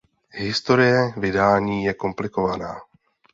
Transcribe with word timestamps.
Historie 0.33 1.13
vydání 1.17 1.83
je 1.83 1.93
komplikovaná. 1.93 2.79